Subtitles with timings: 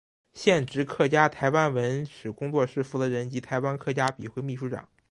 [0.33, 4.89] 现职客家台湾文史工作室负责人及台湾客家笔会秘书长。